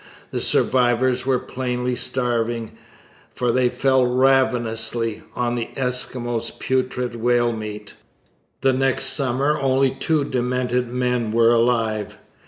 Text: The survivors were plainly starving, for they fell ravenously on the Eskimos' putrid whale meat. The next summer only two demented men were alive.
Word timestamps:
The 0.31 0.41
survivors 0.41 1.27
were 1.27 1.37
plainly 1.37 1.93
starving, 1.95 2.71
for 3.35 3.51
they 3.51 3.69
fell 3.69 4.03
ravenously 4.07 5.21
on 5.35 5.53
the 5.53 5.69
Eskimos' 5.77 6.57
putrid 6.57 7.17
whale 7.17 7.51
meat. 7.53 7.93
The 8.61 8.73
next 8.73 9.03
summer 9.15 9.59
only 9.59 9.91
two 9.91 10.23
demented 10.23 10.87
men 10.87 11.31
were 11.31 11.53
alive. 11.53 12.17